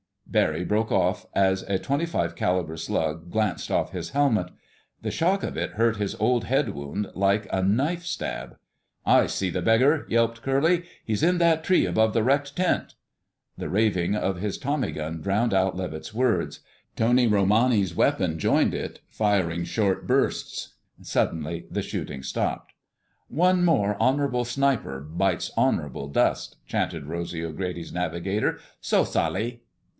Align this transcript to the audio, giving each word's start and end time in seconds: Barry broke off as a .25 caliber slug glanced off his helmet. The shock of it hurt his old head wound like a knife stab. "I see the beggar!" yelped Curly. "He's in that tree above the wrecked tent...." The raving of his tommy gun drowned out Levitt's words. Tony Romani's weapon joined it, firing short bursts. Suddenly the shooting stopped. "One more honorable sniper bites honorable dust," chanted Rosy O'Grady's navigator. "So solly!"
Barry 0.25 0.63
broke 0.63 0.91
off 0.93 1.25
as 1.35 1.61
a 1.63 1.77
.25 1.77 2.37
caliber 2.37 2.77
slug 2.77 3.29
glanced 3.29 3.69
off 3.69 3.91
his 3.91 4.11
helmet. 4.11 4.49
The 5.01 5.11
shock 5.11 5.43
of 5.43 5.57
it 5.57 5.71
hurt 5.71 5.97
his 5.97 6.15
old 6.15 6.45
head 6.45 6.69
wound 6.69 7.07
like 7.13 7.47
a 7.51 7.61
knife 7.61 8.03
stab. 8.05 8.55
"I 9.05 9.27
see 9.27 9.49
the 9.49 9.61
beggar!" 9.61 10.05
yelped 10.09 10.41
Curly. 10.41 10.85
"He's 11.03 11.21
in 11.21 11.37
that 11.39 11.65
tree 11.65 11.85
above 11.85 12.13
the 12.13 12.23
wrecked 12.23 12.55
tent...." 12.55 12.95
The 13.57 13.67
raving 13.69 14.15
of 14.15 14.39
his 14.39 14.57
tommy 14.57 14.91
gun 14.93 15.19
drowned 15.21 15.53
out 15.53 15.75
Levitt's 15.75 16.13
words. 16.13 16.61
Tony 16.95 17.27
Romani's 17.27 17.93
weapon 17.93 18.39
joined 18.39 18.73
it, 18.73 19.01
firing 19.09 19.65
short 19.65 20.07
bursts. 20.07 20.75
Suddenly 21.01 21.65
the 21.69 21.83
shooting 21.83 22.23
stopped. 22.23 22.71
"One 23.27 23.65
more 23.65 23.97
honorable 24.01 24.45
sniper 24.45 25.01
bites 25.01 25.51
honorable 25.57 26.07
dust," 26.07 26.55
chanted 26.65 27.05
Rosy 27.05 27.43
O'Grady's 27.43 27.91
navigator. 27.93 28.59
"So 28.79 29.03
solly!" 29.03 29.61